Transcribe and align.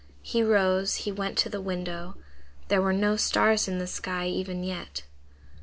He 0.23 0.41
rose, 0.41 0.95
he 1.05 1.11
went 1.11 1.37
to 1.37 1.47
the 1.49 1.61
window. 1.61 2.15
There 2.69 2.81
were 2.81 2.91
no 2.91 3.15
stars 3.17 3.67
in 3.67 3.77
the 3.77 3.85
sky 3.85 4.25
even 4.25 4.63
yet. 4.63 5.03